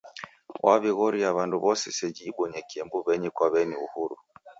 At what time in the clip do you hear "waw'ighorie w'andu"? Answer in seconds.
0.65-1.55